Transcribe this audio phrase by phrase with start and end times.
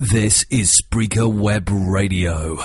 [0.00, 2.58] This is Spreaker Web Radio.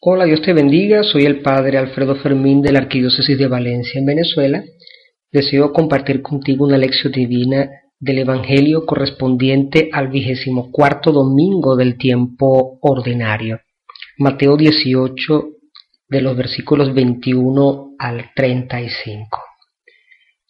[0.00, 1.04] Hola, Dios te bendiga.
[1.04, 4.64] Soy el Padre Alfredo Fermín de la Arquidiócesis de Valencia en Venezuela.
[5.30, 7.70] Deseo compartir contigo una lección divina
[8.00, 13.60] del Evangelio correspondiente al vigésimo cuarto domingo del tiempo ordinario.
[14.18, 15.57] Mateo 18,
[16.08, 19.42] de los versículos 21 al 35.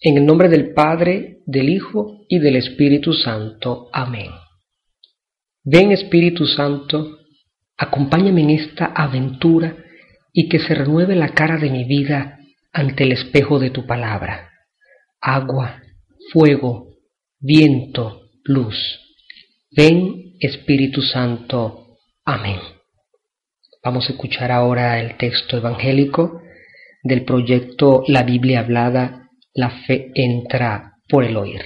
[0.00, 3.88] En el nombre del Padre, del Hijo y del Espíritu Santo.
[3.92, 4.30] Amén.
[5.64, 7.18] Ven Espíritu Santo,
[7.76, 9.76] acompáñame en esta aventura
[10.32, 12.38] y que se renueve la cara de mi vida
[12.72, 14.50] ante el espejo de tu palabra.
[15.20, 15.82] Agua,
[16.32, 16.94] fuego,
[17.40, 18.76] viento, luz.
[19.76, 21.98] Ven Espíritu Santo.
[22.24, 22.77] Amén.
[23.82, 26.42] Vamos a escuchar ahora el texto evangélico
[27.02, 31.62] del proyecto La Biblia Hablada, La Fe entra por el oír.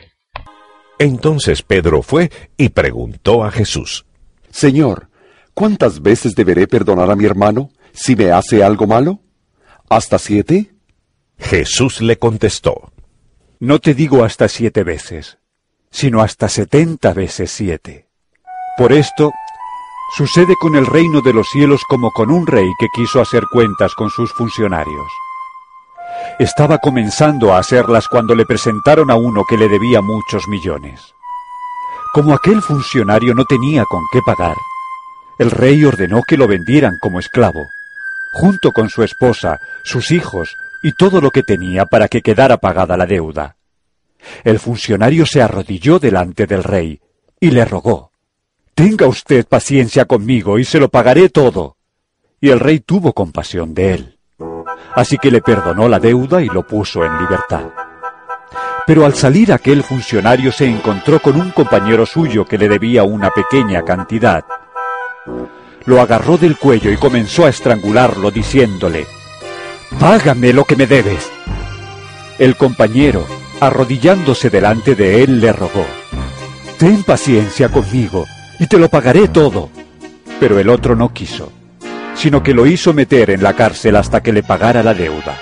[0.98, 4.05] Entonces Pedro fue y preguntó a Jesús,
[4.51, 5.09] Señor,
[5.55, 9.20] ¿cuántas veces deberé perdonar a mi hermano si me hace algo malo?
[9.89, 10.70] ¿Hasta siete?
[11.39, 12.92] Jesús le contestó,
[13.58, 15.39] No te digo hasta siete veces,
[15.91, 18.06] sino hasta setenta veces siete.
[18.77, 19.33] Por esto,
[20.14, 23.94] Sucede con el reino de los cielos como con un rey que quiso hacer cuentas
[23.94, 25.10] con sus funcionarios.
[26.38, 31.14] Estaba comenzando a hacerlas cuando le presentaron a uno que le debía muchos millones.
[32.12, 34.56] Como aquel funcionario no tenía con qué pagar,
[35.38, 37.64] el rey ordenó que lo vendieran como esclavo,
[38.34, 42.98] junto con su esposa, sus hijos y todo lo que tenía para que quedara pagada
[42.98, 43.56] la deuda.
[44.44, 47.00] El funcionario se arrodilló delante del rey
[47.40, 48.11] y le rogó,
[48.75, 51.77] Tenga usted paciencia conmigo y se lo pagaré todo.
[52.41, 54.19] Y el rey tuvo compasión de él.
[54.95, 57.67] Así que le perdonó la deuda y lo puso en libertad.
[58.87, 63.30] Pero al salir aquel funcionario se encontró con un compañero suyo que le debía una
[63.30, 64.42] pequeña cantidad.
[65.85, 69.07] Lo agarró del cuello y comenzó a estrangularlo diciéndole,
[70.01, 71.30] Págame lo que me debes.
[72.39, 73.27] El compañero,
[73.61, 75.85] arrodillándose delante de él, le rogó,
[76.79, 78.27] Ten paciencia conmigo
[78.62, 79.70] y te lo pagaré todo.
[80.39, 81.50] Pero el otro no quiso,
[82.14, 85.36] sino que lo hizo meter en la cárcel hasta que le pagara la deuda.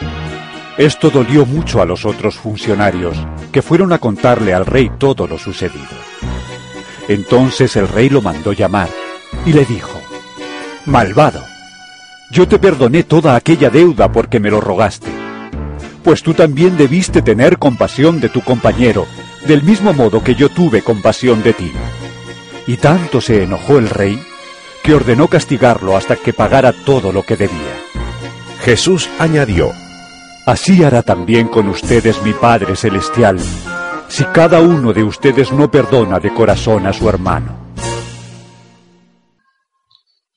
[0.78, 3.18] Esto dolió mucho a los otros funcionarios,
[3.52, 5.84] que fueron a contarle al rey todo lo sucedido.
[7.08, 8.88] Entonces el rey lo mandó llamar
[9.44, 10.00] y le dijo,
[10.86, 11.44] Malvado,
[12.30, 15.10] yo te perdoné toda aquella deuda porque me lo rogaste,
[16.02, 19.06] pues tú también debiste tener compasión de tu compañero,
[19.46, 21.70] del mismo modo que yo tuve compasión de ti.
[22.70, 24.16] Y tanto se enojó el rey
[24.84, 27.74] que ordenó castigarlo hasta que pagara todo lo que debía.
[28.60, 29.72] Jesús añadió,
[30.46, 33.40] Así hará también con ustedes mi Padre Celestial,
[34.06, 37.74] si cada uno de ustedes no perdona de corazón a su hermano.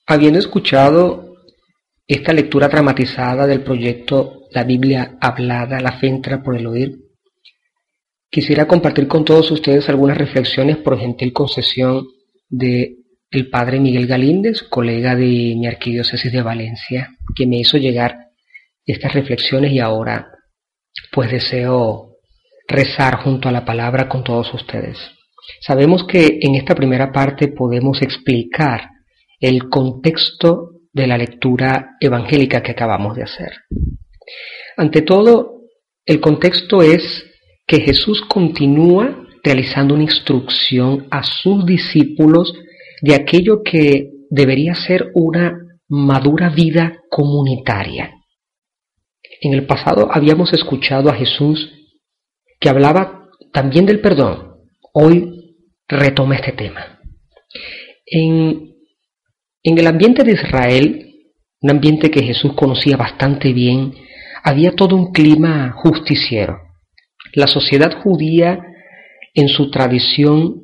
[0.08, 1.36] Habiendo escuchado
[2.08, 6.98] esta lectura dramatizada del proyecto La Biblia Hablada, la fe entra por el oír,
[8.32, 12.08] quisiera compartir con todos ustedes algunas reflexiones por gentil concesión
[12.50, 12.98] de
[13.32, 18.30] el padre Miguel Galíndez, colega de mi arquidiócesis de Valencia, que me hizo llegar
[18.86, 20.28] estas reflexiones y ahora
[21.12, 22.18] pues deseo
[22.68, 24.98] rezar junto a la palabra con todos ustedes.
[25.62, 28.90] Sabemos que en esta primera parte podemos explicar
[29.40, 33.52] el contexto de la lectura evangélica que acabamos de hacer.
[34.78, 35.62] Ante todo,
[36.06, 37.26] el contexto es
[37.66, 42.54] que Jesús continúa realizando una instrucción a sus discípulos
[43.02, 45.60] de aquello que debería ser una
[45.90, 48.12] madura vida comunitaria.
[49.42, 51.72] En el pasado habíamos escuchado a Jesús
[52.60, 54.54] que hablaba también del perdón.
[54.94, 57.00] Hoy retoma este tema.
[58.06, 58.74] En,
[59.62, 61.14] en el ambiente de Israel,
[61.62, 63.94] un ambiente que Jesús conocía bastante bien,
[64.44, 66.60] había todo un clima justiciero.
[67.34, 68.60] La sociedad judía
[69.34, 70.62] en su tradición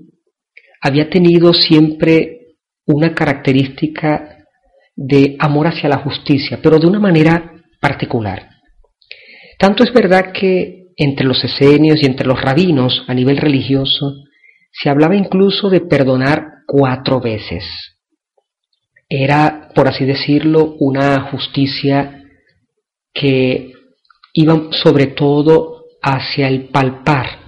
[0.82, 2.56] había tenido siempre
[2.86, 4.38] una característica
[4.96, 8.50] de amor hacia la justicia, pero de una manera particular.
[9.58, 14.16] Tanto es verdad que entre los esenios y entre los rabinos a nivel religioso
[14.72, 17.64] se hablaba incluso de perdonar cuatro veces.
[19.08, 22.24] Era, por así decirlo, una justicia
[23.14, 23.74] que
[24.34, 27.40] iba sobre todo hacia el palpar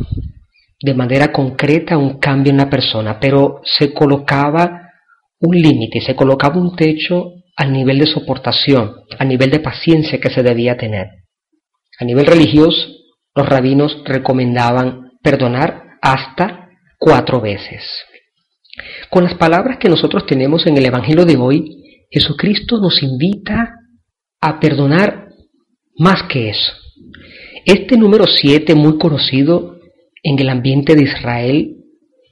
[0.81, 4.89] de manera concreta un cambio en la persona, pero se colocaba
[5.39, 10.29] un límite, se colocaba un techo al nivel de soportación, al nivel de paciencia que
[10.29, 11.07] se debía tener.
[11.99, 12.87] A nivel religioso,
[13.35, 17.83] los rabinos recomendaban perdonar hasta cuatro veces.
[19.09, 23.75] Con las palabras que nosotros tenemos en el Evangelio de hoy, Jesucristo nos invita
[24.41, 25.27] a perdonar
[25.97, 26.73] más que eso.
[27.65, 29.80] Este número 7, muy conocido
[30.23, 31.77] en el ambiente de Israel,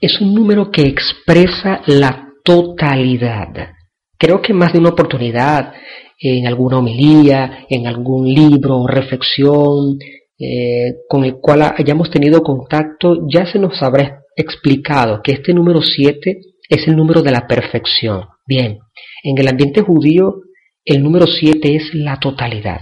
[0.01, 3.73] es un número que expresa la totalidad.
[4.17, 5.73] Creo que más de una oportunidad,
[6.19, 9.97] en alguna homilía, en algún libro, reflexión,
[10.37, 15.81] eh, con el cual hayamos tenido contacto, ya se nos habrá explicado que este número
[15.81, 16.39] 7
[16.69, 18.25] es el número de la perfección.
[18.45, 18.79] Bien,
[19.23, 20.41] en el ambiente judío
[20.85, 22.81] el número 7 es la totalidad.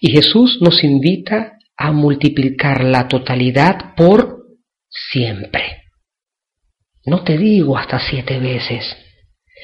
[0.00, 4.39] Y Jesús nos invita a multiplicar la totalidad por
[5.10, 5.82] siempre.
[7.06, 8.84] No te digo hasta siete veces,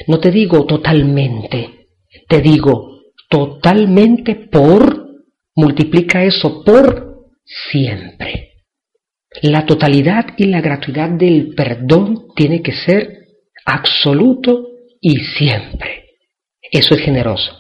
[0.07, 1.89] no te digo totalmente,
[2.29, 5.07] te digo totalmente por,
[5.55, 8.53] multiplica eso por siempre.
[9.43, 13.27] La totalidad y la gratuidad del perdón tiene que ser
[13.67, 14.69] absoluto
[15.01, 16.05] y siempre.
[16.71, 17.53] Eso es generoso.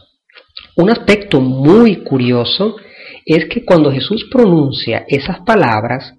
[0.76, 2.76] Un aspecto muy curioso
[3.24, 6.14] es que cuando Jesús pronuncia esas palabras,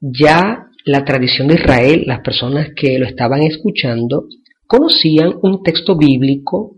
[0.00, 4.26] ya la tradición de Israel, las personas que lo estaban escuchando,
[4.66, 6.76] conocían un texto bíblico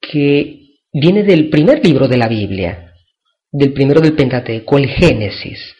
[0.00, 0.60] que
[0.92, 2.92] viene del primer libro de la Biblia,
[3.50, 5.74] del primero del Pentateuco, el Génesis.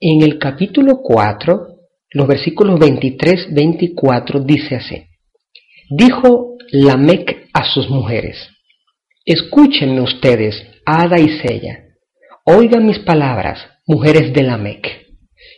[0.00, 1.66] En el capítulo 4,
[2.12, 5.04] los versículos 23-24 dice así.
[5.90, 8.36] Dijo Lamec a sus mujeres,
[9.24, 11.84] escúchenme ustedes, Ada y Sella,
[12.44, 15.06] oigan mis palabras, mujeres de Lamec.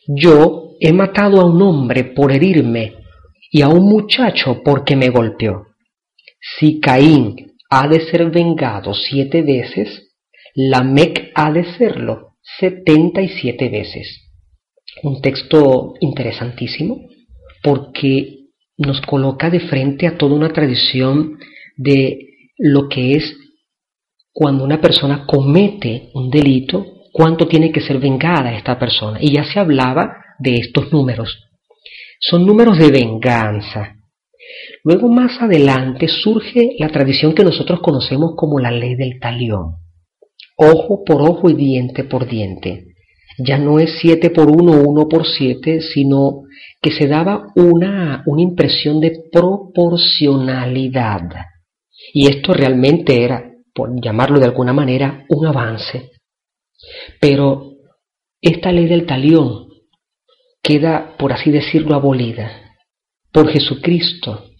[0.06, 2.95] Yo he matado a un hombre por herirme
[3.51, 5.67] y a un muchacho porque me golpeó.
[6.59, 10.15] Si Caín ha de ser vengado siete veces,
[10.55, 14.31] Lamec ha de serlo setenta y siete veces.
[15.03, 17.01] Un texto interesantísimo
[17.63, 18.47] porque
[18.79, 21.39] nos coloca de frente a toda una tradición
[21.77, 23.37] de lo que es
[24.33, 29.19] cuando una persona comete un delito, cuánto tiene que ser vengada esta persona.
[29.21, 31.44] Y ya se hablaba de estos números.
[32.20, 33.96] Son números de venganza.
[34.85, 39.76] Luego más adelante surge la tradición que nosotros conocemos como la ley del talión.
[40.56, 42.87] Ojo por ojo y diente por diente.
[43.38, 46.43] Ya no es siete por uno, uno por siete, sino
[46.82, 51.23] que se daba una, una impresión de proporcionalidad.
[52.12, 56.11] Y esto realmente era, por llamarlo de alguna manera, un avance.
[57.20, 57.75] Pero
[58.41, 59.68] esta ley del talión
[60.69, 62.75] queda, por así decirlo, abolida
[63.32, 64.50] por Jesucristo,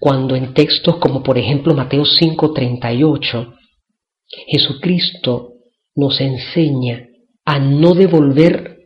[0.00, 3.54] cuando en textos como por ejemplo Mateo 5:38,
[4.46, 5.52] Jesucristo
[5.94, 7.06] nos enseña
[7.44, 8.78] a no devolver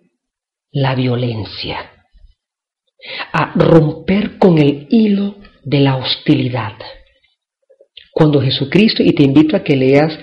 [0.73, 1.89] la violencia
[3.33, 6.75] a romper con el hilo de la hostilidad.
[8.13, 10.19] Cuando Jesucristo, y te invito a que leas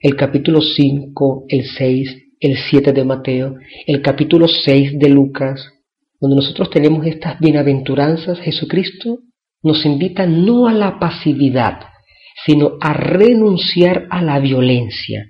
[0.00, 5.79] el capítulo 5, el 6, el 7 de Mateo, el capítulo 6 de Lucas,
[6.20, 9.20] donde nosotros tenemos estas bienaventuranzas, Jesucristo
[9.62, 11.80] nos invita no a la pasividad,
[12.46, 15.26] sino a renunciar a la violencia.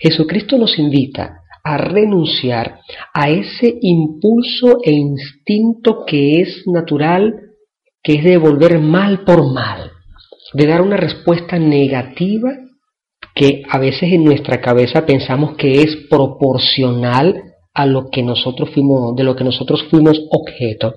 [0.00, 2.80] Jesucristo nos invita a renunciar
[3.12, 7.34] a ese impulso e instinto que es natural,
[8.02, 9.90] que es de devolver mal por mal,
[10.54, 12.50] de dar una respuesta negativa
[13.34, 19.14] que a veces en nuestra cabeza pensamos que es proporcional a lo que nosotros fuimos,
[19.16, 20.94] de lo que nosotros fuimos objeto.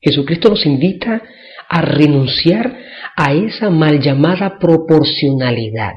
[0.00, 1.22] Jesucristo nos invita
[1.68, 2.78] a renunciar
[3.16, 5.94] a esa mal llamada proporcionalidad.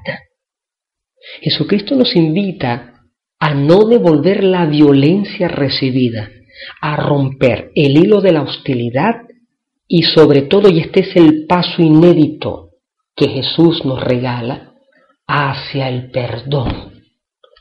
[1.42, 3.02] Jesucristo nos invita
[3.40, 6.30] a no devolver la violencia recibida,
[6.82, 9.16] a romper el hilo de la hostilidad
[9.88, 12.70] y sobre todo, y este es el paso inédito
[13.16, 14.74] que Jesús nos regala,
[15.28, 16.93] hacia el perdón.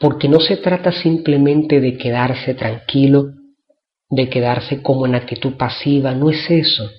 [0.02, 3.30] Porque no se trata simplemente de quedarse tranquilo,
[4.10, 6.90] de quedarse como en actitud pasiva, no es eso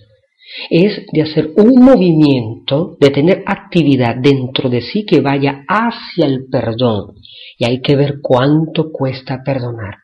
[0.69, 6.45] es de hacer un movimiento, de tener actividad dentro de sí que vaya hacia el
[6.51, 7.15] perdón.
[7.57, 9.98] Y hay que ver cuánto cuesta perdonar.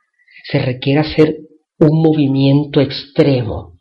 [0.49, 1.37] Se requiere hacer
[1.79, 3.73] un movimiento extremo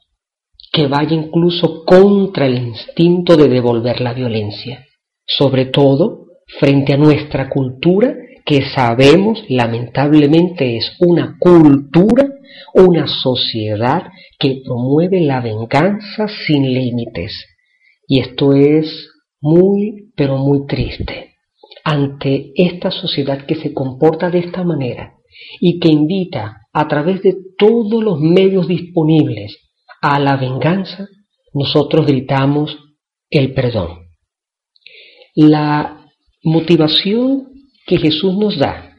[0.73, 4.85] que vaya incluso contra el instinto de devolver la violencia.
[5.27, 6.27] Sobre todo
[6.59, 8.15] frente a nuestra cultura
[8.49, 12.27] que sabemos lamentablemente es una cultura,
[12.73, 14.05] una sociedad
[14.39, 17.45] que promueve la venganza sin límites.
[18.07, 19.11] Y esto es
[19.43, 21.35] muy, pero muy triste.
[21.85, 25.15] ante esta sociedad que se comporta de esta manera
[25.61, 29.57] y que invita a través de todos los medios disponibles
[30.03, 31.07] a la venganza,
[31.55, 32.77] nosotros gritamos
[33.31, 34.11] el perdón.
[35.35, 36.07] La
[36.43, 37.58] motivación
[37.89, 38.93] que Jesús nos da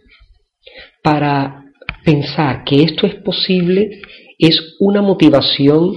[1.03, 1.63] para
[2.03, 4.01] pensar que esto es posible
[4.37, 5.95] es una motivación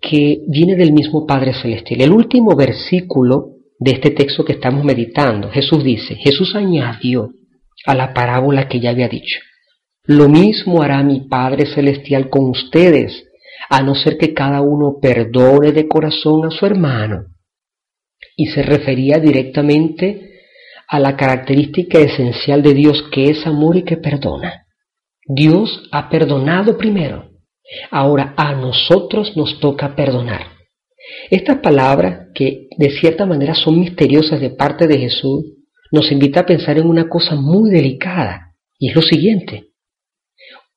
[0.00, 2.00] que viene del mismo Padre Celestial.
[2.00, 7.30] El último versículo de este texto que estamos meditando, Jesús dice, Jesús añadió
[7.84, 9.40] a la parábola que ya había dicho,
[10.04, 13.24] lo mismo hará mi Padre Celestial con ustedes,
[13.68, 17.26] a no ser que cada uno perdone de corazón a su hermano.
[18.36, 20.30] Y se refería directamente
[20.90, 24.66] a la característica esencial de Dios que es amor y que perdona.
[25.24, 27.30] Dios ha perdonado primero.
[27.92, 30.48] Ahora a nosotros nos toca perdonar.
[31.30, 35.44] Estas palabras, que de cierta manera son misteriosas de parte de Jesús,
[35.92, 39.68] nos invita a pensar en una cosa muy delicada, y es lo siguiente.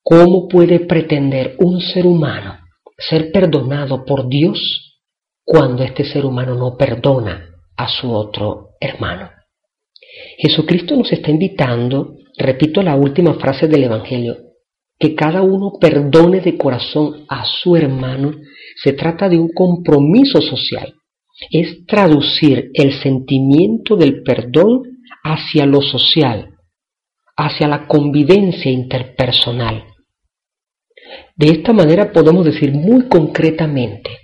[0.03, 2.59] ¿Cómo puede pretender un ser humano
[2.97, 4.99] ser perdonado por Dios
[5.43, 9.32] cuando este ser humano no perdona a su otro hermano?
[10.37, 14.37] Jesucristo nos está invitando, repito la última frase del Evangelio,
[14.99, 18.31] que cada uno perdone de corazón a su hermano,
[18.81, 20.93] se trata de un compromiso social.
[21.51, 24.83] Es traducir el sentimiento del perdón
[25.23, 26.49] hacia lo social,
[27.35, 29.85] hacia la convivencia interpersonal.
[31.35, 34.22] De esta manera podemos decir muy concretamente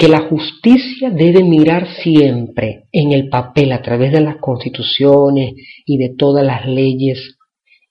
[0.00, 5.52] que la justicia debe mirar siempre en el papel a través de las constituciones
[5.84, 7.36] y de todas las leyes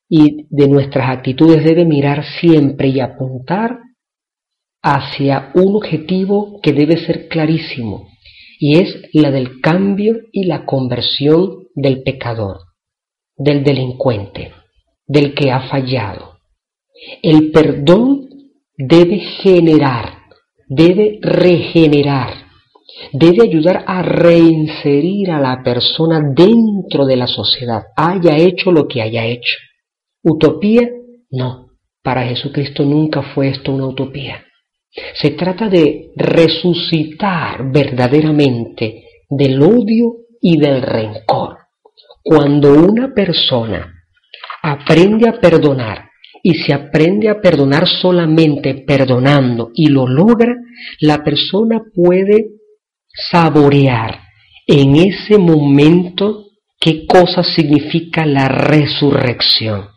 [0.10, 3.78] y de nuestras actitudes debe mirar siempre y apuntar
[4.82, 8.08] hacia un objetivo que debe ser clarísimo
[8.60, 12.58] y es la del cambio y la conversión del pecador,
[13.38, 14.52] del delincuente,
[15.06, 16.40] del que ha fallado.
[17.22, 18.30] El perdón
[18.76, 20.19] debe generar
[20.70, 22.46] debe regenerar,
[23.12, 29.02] debe ayudar a reinserir a la persona dentro de la sociedad, haya hecho lo que
[29.02, 29.58] haya hecho.
[30.24, 30.88] ¿Utopía?
[31.32, 31.68] No.
[32.02, 34.46] Para Jesucristo nunca fue esto una utopía.
[35.22, 41.58] Se trata de resucitar verdaderamente del odio y del rencor.
[42.24, 43.94] Cuando una persona
[44.64, 46.09] aprende a perdonar
[46.44, 50.56] y se aprende a perdonar solamente perdonando y lo logra,
[51.02, 52.52] la persona puede
[53.32, 54.22] saborear
[54.68, 56.46] en ese momento
[56.80, 59.88] qué cosa significa la resurrección.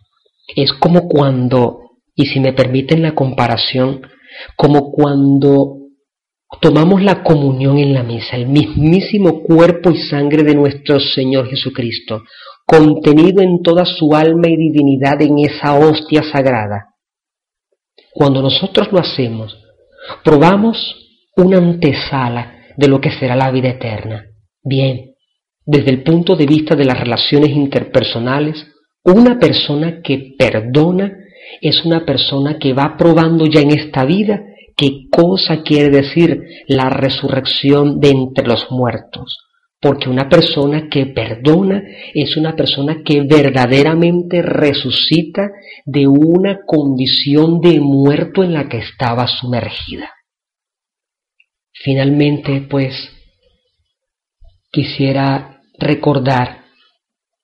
[0.57, 1.79] Es como cuando,
[2.15, 4.03] y si me permiten la comparación,
[4.57, 5.79] como cuando
[6.61, 12.23] tomamos la comunión en la misa, el mismísimo cuerpo y sangre de nuestro Señor Jesucristo,
[12.67, 16.95] contenido en toda su alma y divinidad en esa hostia sagrada.
[18.15, 19.57] Cuando nosotros lo hacemos,
[20.25, 20.77] probamos
[21.37, 24.27] una antesala de lo que será la vida eterna.
[24.63, 25.15] Bien,
[25.65, 28.67] desde el punto de vista de las relaciones interpersonales,
[29.05, 31.19] una persona que perdona
[31.61, 34.43] es una persona que va probando ya en esta vida
[34.77, 39.39] qué cosa quiere decir la resurrección de entre los muertos.
[39.83, 41.83] Porque una persona que perdona
[42.15, 45.51] es una persona que verdaderamente resucita
[45.85, 50.09] de una condición de muerto en la que estaba sumergida.
[51.73, 52.95] Finalmente, pues,
[54.71, 56.63] quisiera recordar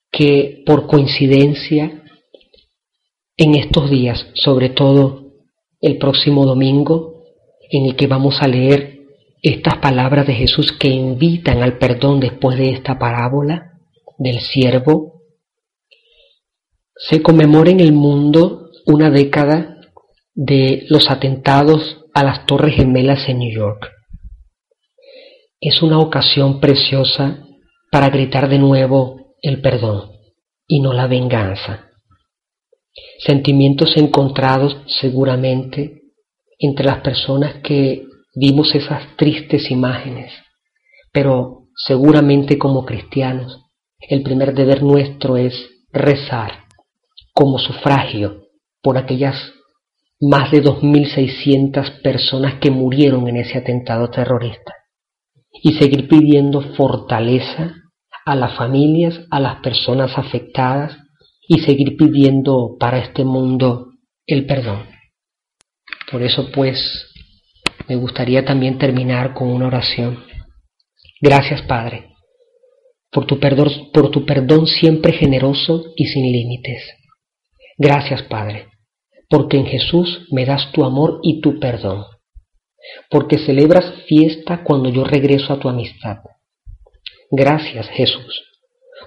[0.09, 2.03] que por coincidencia,
[3.35, 5.33] en estos días, sobre todo
[5.81, 7.25] el próximo domingo,
[7.69, 8.98] en el que vamos a leer
[9.41, 13.79] estas palabras de Jesús que invitan al perdón después de esta parábola
[14.17, 15.21] del siervo,
[16.95, 19.77] se conmemora en el mundo una década
[20.33, 23.91] de los atentados a las Torres Gemelas en New York.
[25.61, 27.45] Es una ocasión preciosa
[27.91, 30.11] para gritar de nuevo el perdón
[30.67, 31.89] y no la venganza.
[33.19, 36.01] Sentimientos encontrados seguramente
[36.57, 40.31] entre las personas que vimos esas tristes imágenes,
[41.11, 43.65] pero seguramente como cristianos
[43.99, 45.53] el primer deber nuestro es
[45.91, 46.65] rezar
[47.33, 48.43] como sufragio
[48.81, 49.35] por aquellas
[50.21, 54.73] más de 2.600 personas que murieron en ese atentado terrorista
[55.63, 57.75] y seguir pidiendo fortaleza
[58.25, 60.97] a las familias, a las personas afectadas
[61.47, 63.87] y seguir pidiendo para este mundo
[64.27, 64.83] el perdón.
[66.11, 67.08] Por eso pues
[67.89, 70.23] me gustaría también terminar con una oración.
[71.19, 72.09] Gracias, Padre,
[73.11, 76.83] por tu, perdón, por tu perdón siempre generoso y sin límites.
[77.79, 78.67] Gracias, Padre,
[79.27, 82.05] porque en Jesús me das tu amor y tu perdón,
[83.09, 86.17] porque celebras fiesta cuando yo regreso a tu amistad.
[87.31, 88.43] Gracias, Jesús,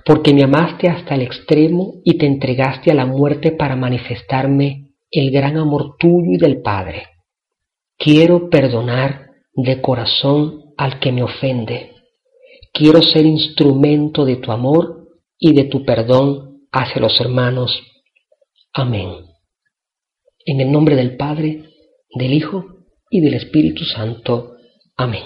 [0.05, 5.31] porque me amaste hasta el extremo y te entregaste a la muerte para manifestarme el
[5.31, 7.12] gran amor tuyo y del Padre.
[8.03, 11.93] Quiero perdonar de corazón al que me ofende.
[12.73, 15.07] Quiero ser instrumento de tu amor
[15.39, 17.81] y de tu perdón hacia los hermanos.
[18.73, 19.09] Amén.
[20.45, 21.71] En el nombre del Padre,
[22.19, 22.65] del Hijo
[23.09, 24.57] y del Espíritu Santo.
[24.97, 25.23] Amén.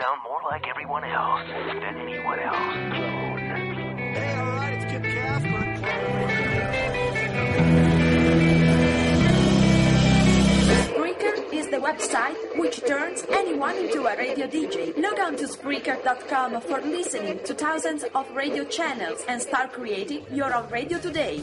[0.00, 2.56] sound more like everyone else than anyone else.
[4.16, 5.62] Hey, all right, it's Kip Casper.
[11.52, 14.94] Is the website which turns anyone into a radio DJ.
[15.00, 20.52] Log on to Spreaker.com for listening to thousands of radio channels and start creating your
[20.54, 21.42] own radio today.